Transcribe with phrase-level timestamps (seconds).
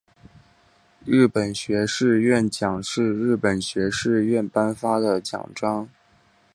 [1.05, 5.87] 日本学士院奖是日本学士院颁发的奖章。